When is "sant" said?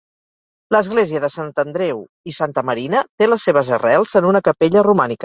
1.33-1.51